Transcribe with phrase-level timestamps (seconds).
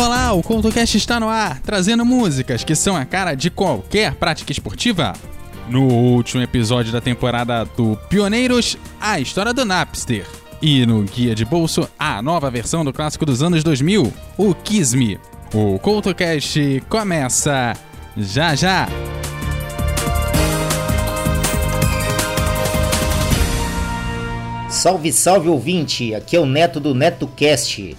[0.00, 4.50] Olá, o CoutoCast está no ar, trazendo músicas que são a cara de qualquer prática
[4.50, 5.12] esportiva.
[5.68, 10.26] No último episódio da temporada do Pioneiros, a história do Napster.
[10.62, 14.96] E no Guia de Bolso, a nova versão do clássico dos anos 2000, o Kiss
[14.96, 15.20] Me.
[15.52, 17.74] O CoutoCast começa
[18.16, 18.88] já já!
[24.70, 26.14] Salve, salve ouvinte!
[26.14, 27.98] Aqui é o Neto do NetoCast.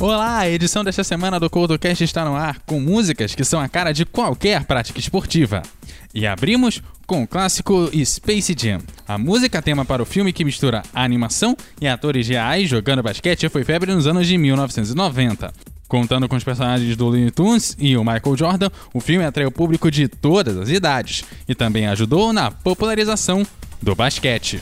[0.00, 3.68] Olá, a edição desta semana do CoutoCast está no ar com músicas que são a
[3.68, 5.60] cara de qualquer prática esportiva.
[6.14, 8.78] E abrimos com o clássico Space Jam.
[9.08, 13.64] A música tema para o filme que mistura animação e atores reais jogando basquete foi
[13.64, 15.52] febre nos anos de 1990.
[15.88, 19.90] Contando com os personagens do Looney Tunes e o Michael Jordan, o filme atraiu público
[19.90, 23.44] de todas as idades e também ajudou na popularização
[23.82, 24.60] do basquete.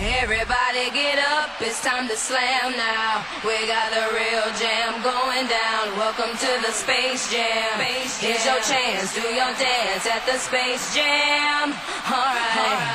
[0.00, 3.26] Everybody get up, it's time to slam now.
[3.44, 5.98] We got the real jam going down.
[5.98, 7.80] Welcome to the Space Jam.
[7.80, 8.30] Space jam.
[8.30, 11.74] Here's your chance, do your dance at the Space Jam.
[12.06, 12.14] Alright.
[12.14, 12.87] All right.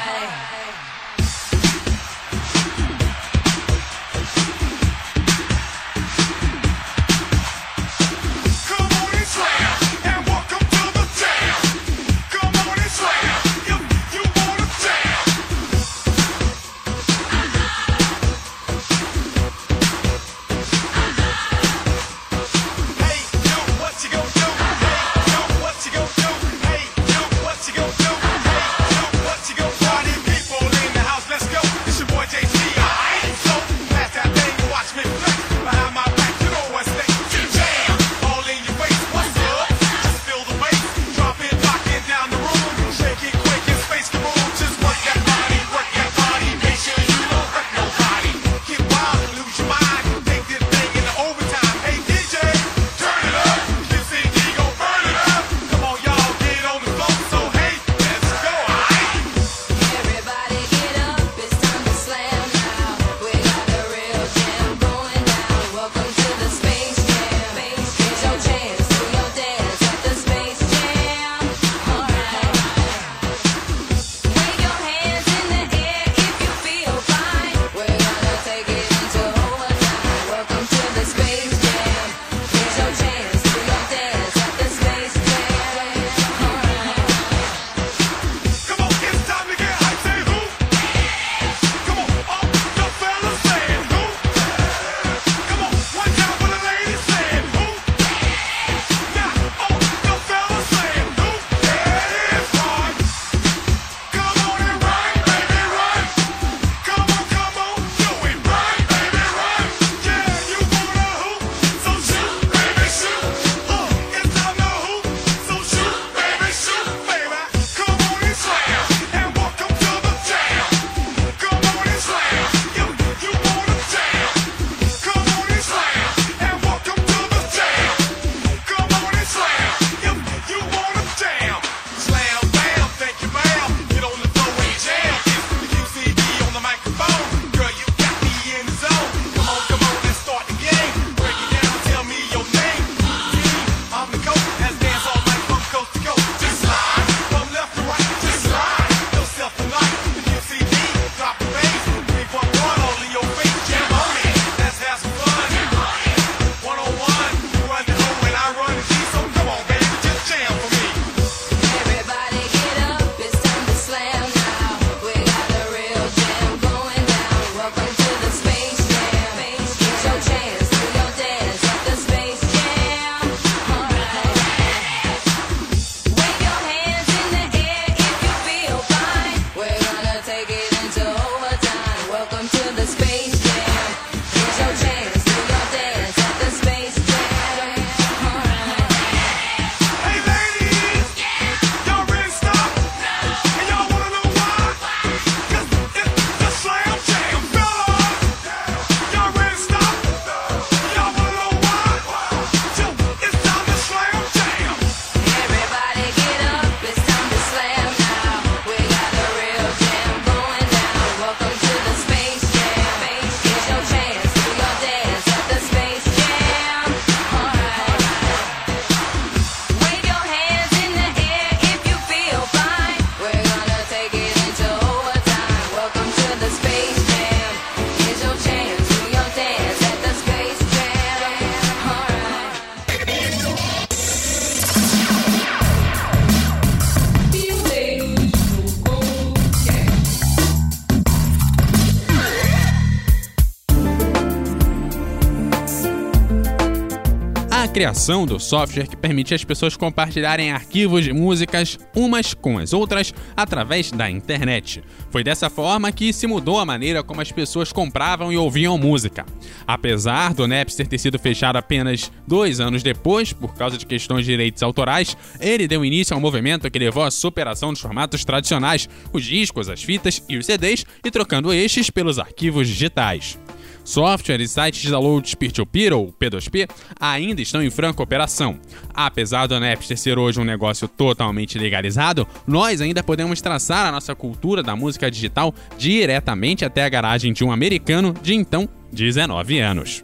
[247.83, 253.13] Criação do software que permite as pessoas compartilharem arquivos de músicas umas com as outras
[253.35, 254.81] através da internet.
[255.11, 259.25] Foi dessa forma que se mudou a maneira como as pessoas compravam e ouviam música.
[259.67, 264.31] Apesar do Napster ter sido fechado apenas dois anos depois, por causa de questões de
[264.31, 268.87] direitos autorais, ele deu início a um movimento que levou à superação dos formatos tradicionais,
[269.11, 273.37] os discos, as fitas e os CDs, e trocando estes pelos arquivos digitais.
[273.83, 276.69] Software e sites de download peer-to-peer ou P2P
[276.99, 278.59] ainda estão em franca operação.
[278.93, 284.15] Apesar do Napster ser hoje um negócio totalmente legalizado, nós ainda podemos traçar a nossa
[284.15, 290.03] cultura da música digital diretamente até a garagem de um americano de então 19 anos.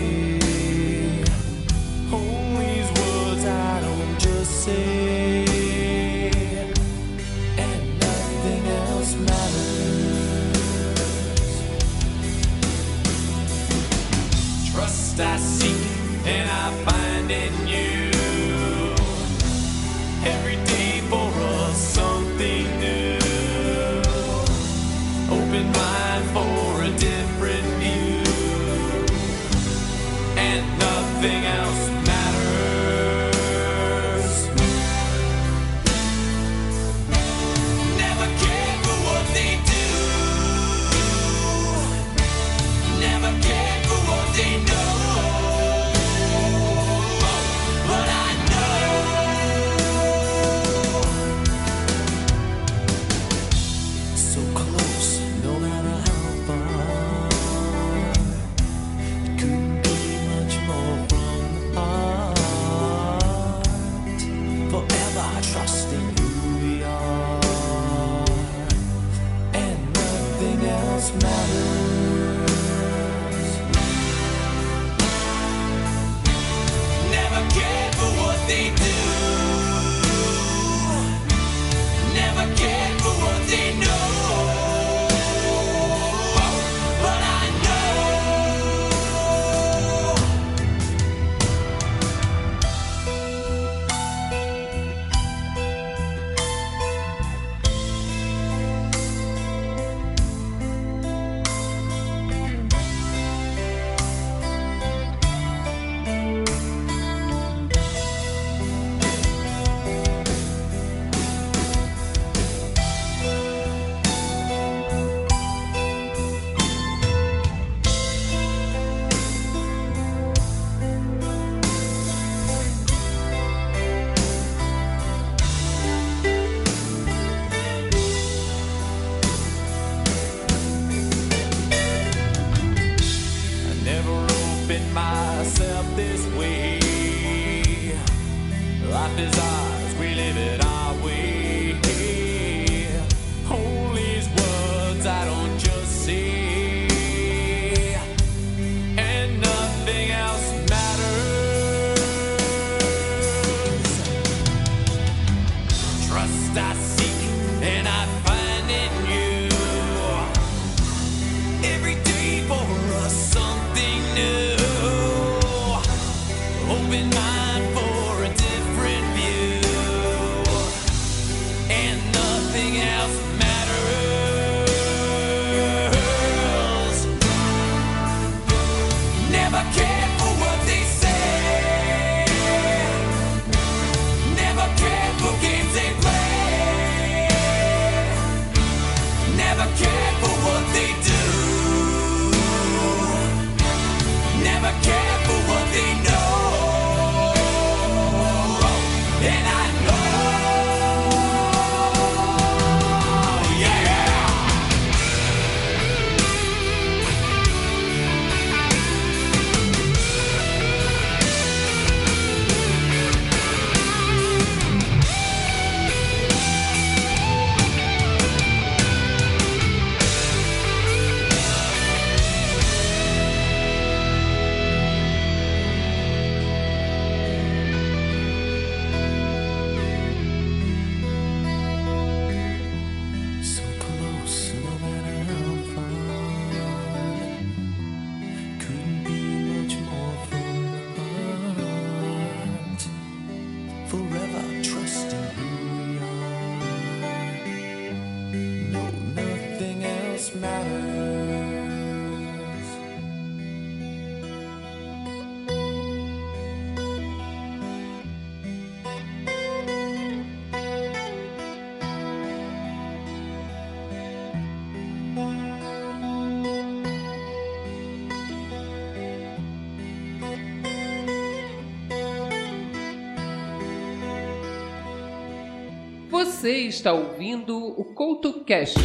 [276.41, 278.75] Você está ouvindo o CoutoCast.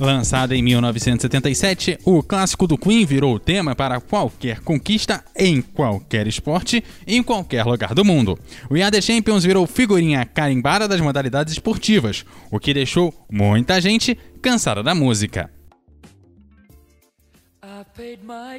[0.00, 6.82] Lançado em 1977, o clássico do Queen virou tema para qualquer conquista em qualquer esporte,
[7.06, 8.38] em qualquer lugar do mundo.
[8.70, 14.82] O Yada Champions virou figurinha carimbada das modalidades esportivas, o que deixou muita gente cansada
[14.82, 15.50] da música.
[17.62, 18.58] I've paid my.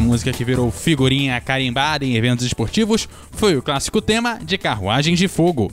[0.00, 5.18] Outra música que virou figurinha carimbada em eventos esportivos foi o clássico tema de Carruagens
[5.18, 5.70] de Fogo.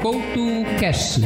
[0.00, 1.20] Couto Cash.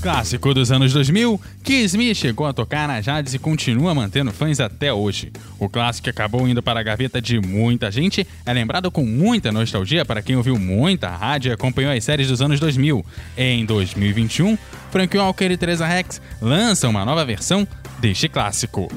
[0.00, 4.60] Clássico dos anos 2000, Kiss Me chegou a tocar na Jades e continua mantendo fãs
[4.60, 5.32] até hoje.
[5.58, 10.04] O clássico acabou indo para a gaveta de muita gente, é lembrado com muita nostalgia
[10.04, 13.04] para quem ouviu muita rádio e acompanhou as séries dos anos 2000.
[13.36, 14.56] Em 2021,
[14.92, 17.66] Frank Walker e Teresa Rex lançam uma nova versão
[17.98, 18.88] deste clássico.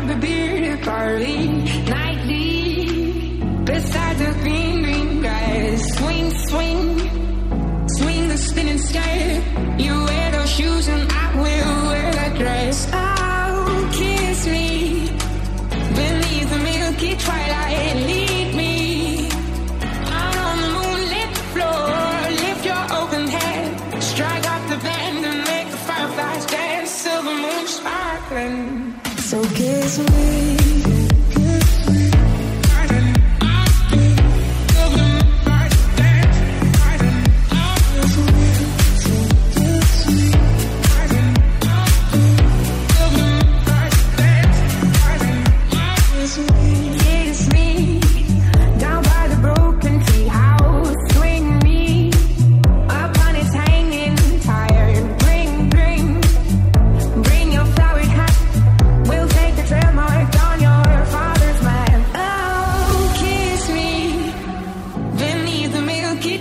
[0.00, 1.46] Up the bearded barley
[1.84, 3.36] Nightly.
[3.64, 5.98] Beside the green, green grass.
[5.98, 7.39] Swing Swing
[29.98, 30.39] me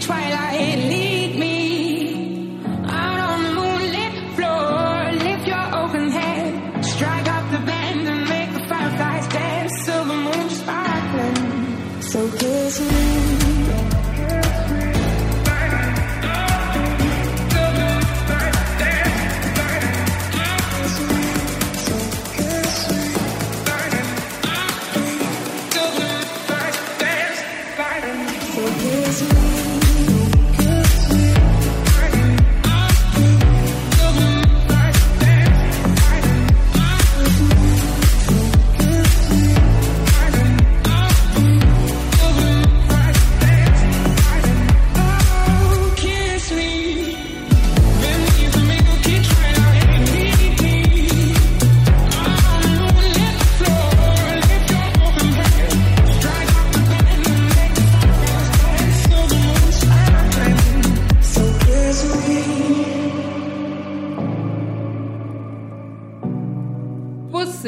[0.10, 0.98] twilight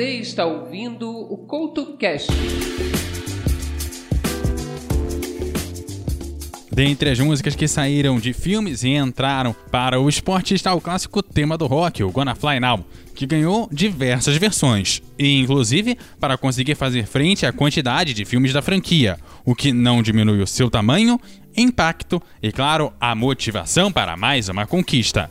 [0.02, 2.32] Você está ouvindo o CoutoCast.
[6.74, 11.22] Dentre as músicas que saíram de filmes e entraram para o esporte está o clássico
[11.22, 12.84] tema do rock, o Gonna Fly Now,
[13.14, 18.64] que ganhou diversas versões, e inclusive para conseguir fazer frente à quantidade de filmes da
[18.64, 21.22] franquia, o que não diminui o seu tamanho,
[21.56, 25.30] impacto e, claro, a motivação para mais uma conquista.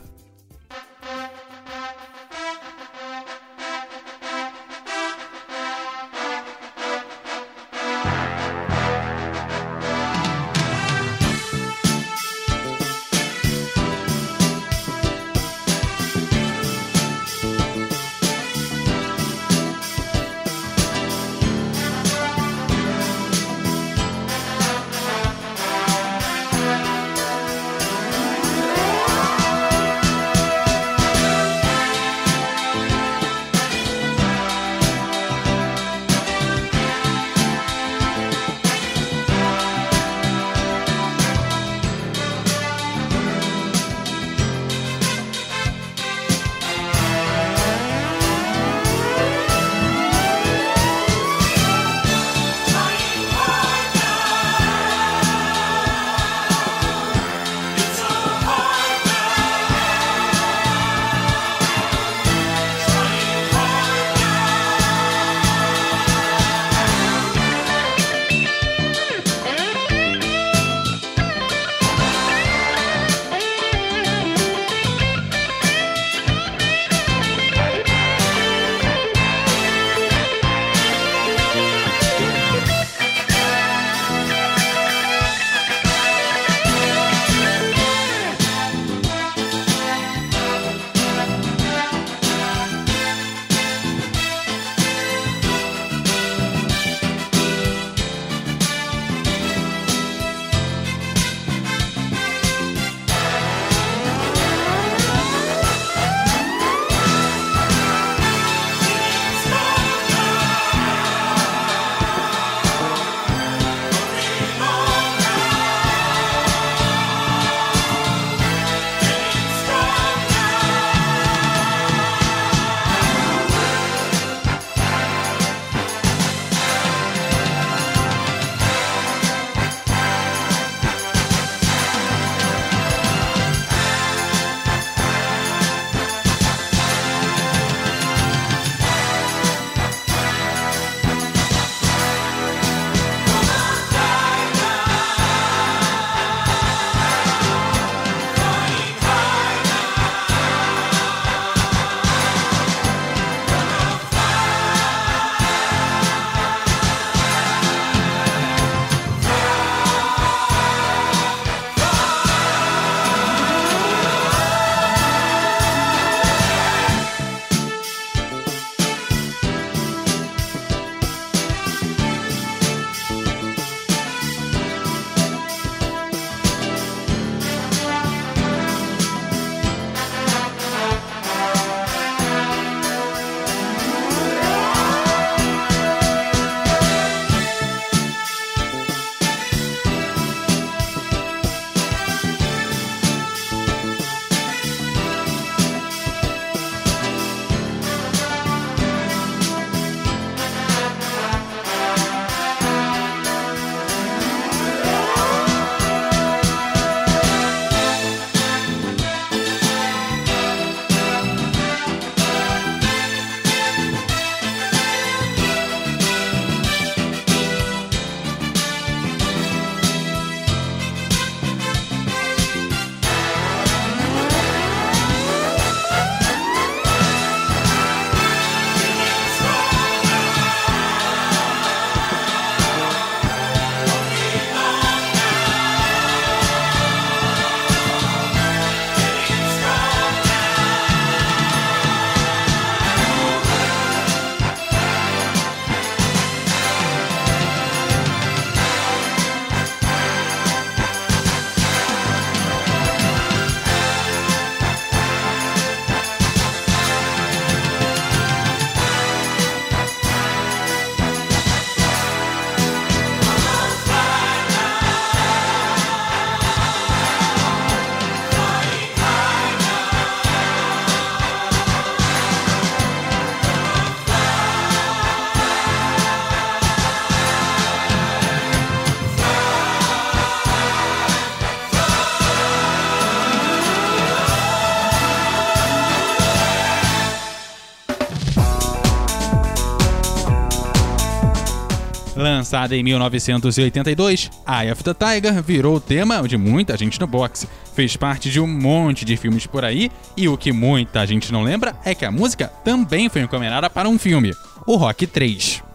[292.41, 297.47] Lançada em 1982, Eye of the Tiger virou tema de muita gente no boxe.
[297.75, 301.43] Fez parte de um monte de filmes por aí, e o que muita gente não
[301.43, 304.33] lembra é que a música também foi encomendada para um filme,
[304.65, 305.70] o Rock 3.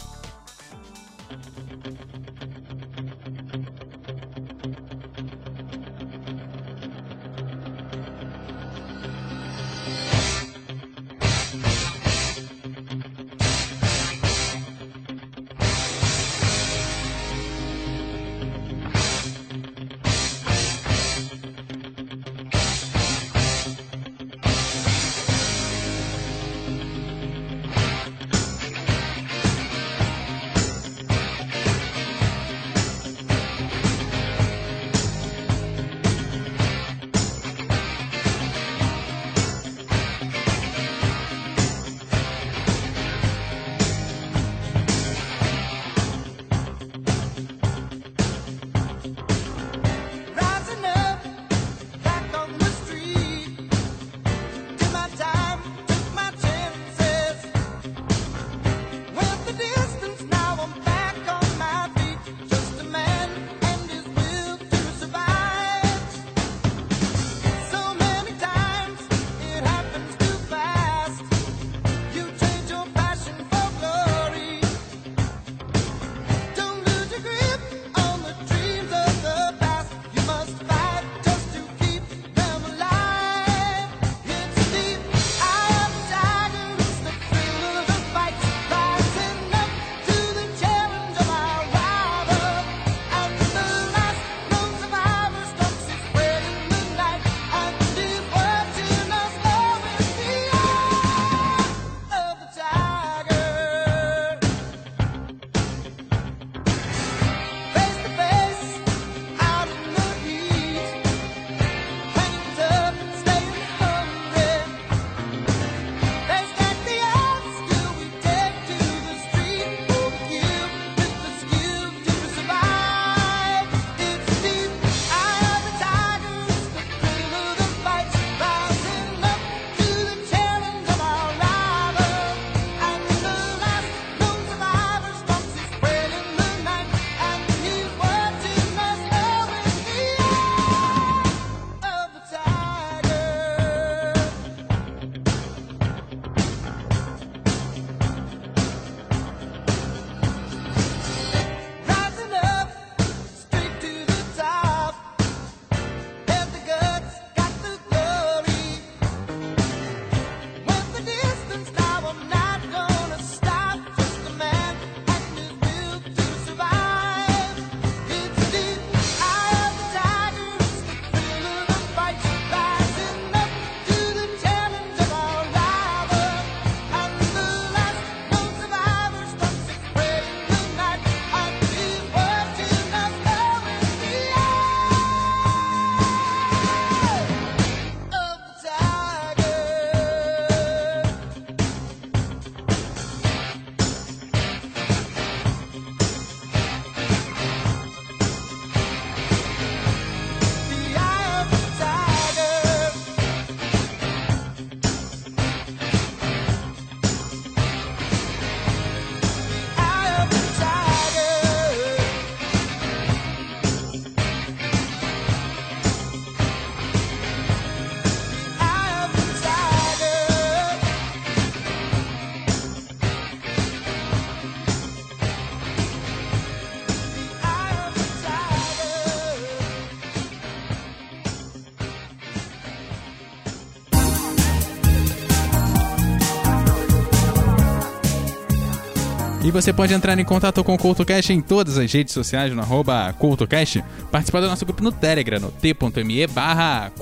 [239.56, 243.14] você pode entrar em contato com o CoutoCast em todas as redes sociais, no arroba
[243.14, 246.92] CoutoCast, participar do nosso grupo no Telegram, no t.me barra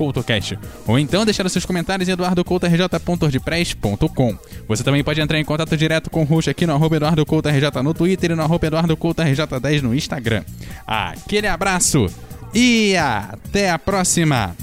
[0.86, 4.38] ou então deixar os seus comentários em eduardocoutorj.ordpress.com.
[4.68, 7.92] Você também pode entrar em contato direto com o Rush aqui no arroba EduardoCoutorj no
[7.92, 10.44] Twitter e no arroba EduardoCoutorj10 no Instagram.
[10.86, 12.06] Aquele abraço
[12.54, 14.54] e até a próxima!